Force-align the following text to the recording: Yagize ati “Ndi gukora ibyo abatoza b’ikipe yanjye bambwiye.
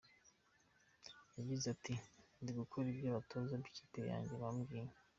Yagize 1.37 1.65
ati 1.75 1.93
“Ndi 2.41 2.51
gukora 2.59 2.85
ibyo 2.93 3.07
abatoza 3.11 3.53
b’ikipe 3.61 3.99
yanjye 4.11 4.33
bambwiye. 4.41 4.89